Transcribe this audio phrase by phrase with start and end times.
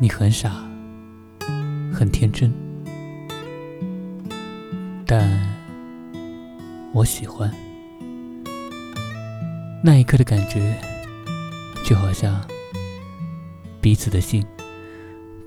[0.00, 0.52] 你很傻，
[1.92, 2.52] 很天真，
[5.04, 5.28] 但
[6.92, 7.52] 我喜欢。
[9.82, 10.76] 那一刻的感觉，
[11.84, 12.40] 就好像
[13.80, 14.46] 彼此的心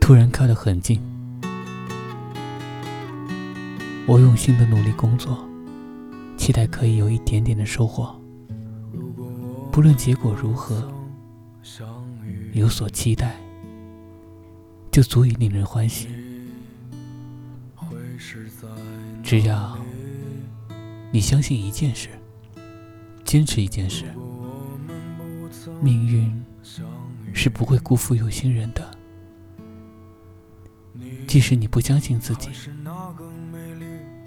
[0.01, 1.01] 突然靠得很近。
[4.05, 5.47] 我用心的努力工作，
[6.35, 8.13] 期待可以有一点点的收获。
[9.71, 10.91] 不论结果如何，
[12.51, 13.37] 有所期待，
[14.91, 16.09] 就足以令人欢喜。
[19.23, 19.77] 只要
[21.11, 22.09] 你相信一件事，
[23.23, 24.05] 坚持一件事，
[25.81, 26.43] 命运
[27.33, 28.91] 是不会辜负有心人的。
[31.25, 32.49] 即使你不相信自己，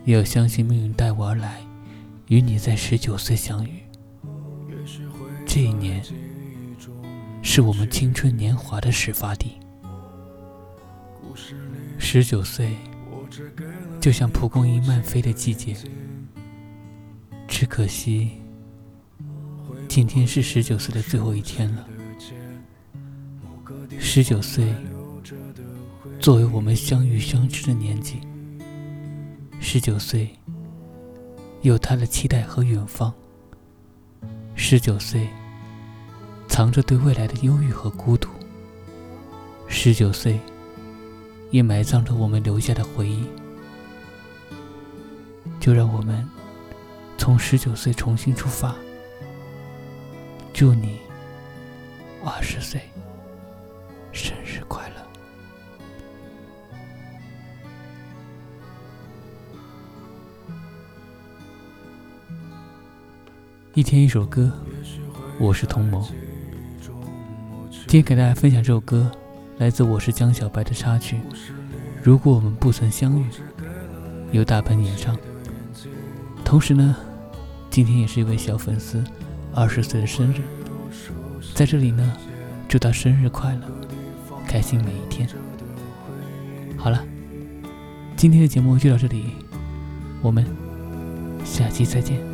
[0.07, 1.61] 也要相信命运带我而来，
[2.29, 3.83] 与你在十九岁相遇。
[5.47, 6.03] 这一年，
[7.43, 9.59] 是我们青春年华的始发地。
[11.99, 12.77] 十九岁，
[14.01, 15.77] 就像蒲公英漫飞的季节。
[17.49, 18.33] 只可惜，
[19.89, 21.87] 今天是十九岁的最后一天了。
[23.99, 24.75] 十九岁，
[26.21, 28.21] 作为我们相遇相知的年纪，
[29.61, 30.31] 十九岁，
[31.63, 33.13] 有他的期待和远方。
[34.55, 35.29] 十九岁。
[36.47, 38.29] 藏着对未来的忧郁和孤独。
[39.67, 40.39] 十九岁，
[41.55, 43.29] 也埋葬着我们留下的回忆。
[45.61, 46.29] 就让我们
[47.17, 48.75] 从十九岁重新出发。
[50.53, 50.99] 祝你
[52.25, 52.81] 二十岁
[54.11, 54.97] 生日快乐！
[63.75, 64.53] 一天一首歌，
[65.39, 66.05] 我是童谋。
[67.87, 69.09] 今天给大家分享这首歌，
[69.59, 71.21] 来自我是江小白的插曲。
[72.03, 73.25] 如果我们不曾相遇，
[74.33, 75.17] 由大鹏演唱。
[76.45, 76.97] 同时呢，
[77.71, 79.03] 今天也是一位小粉丝
[79.55, 80.41] 二十岁的生日，
[81.55, 82.17] 在这里呢，
[82.69, 83.61] 祝他生日快乐，
[84.47, 85.29] 开心每一天。
[86.77, 87.05] 好了，
[88.17, 89.27] 今天的节目就到这里，
[90.21, 90.45] 我们
[91.45, 92.34] 下期再见。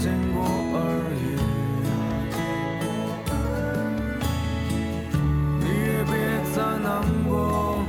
[0.00, 0.44] 见过
[0.74, 0.78] 而
[1.16, 1.20] 已，
[5.58, 6.14] 你也别
[6.54, 6.88] 再难
[7.28, 7.82] 过，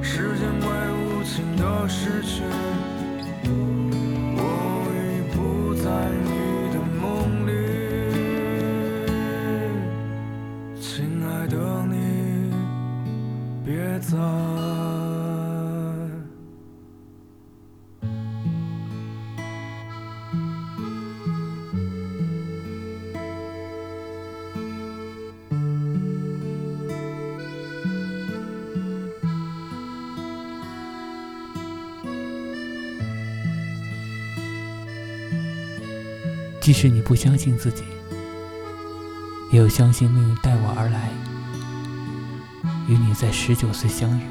[0.00, 2.42] 时间会无情的逝去。
[36.68, 37.82] 即使你不相信自己，
[39.50, 41.08] 也要相信命运带我而来，
[42.86, 44.22] 与你在十九岁相遇。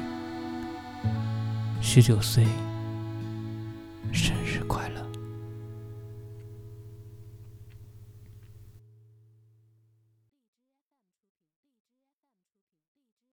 [1.80, 2.46] 十九岁，
[4.12, 4.87] 生日快乐！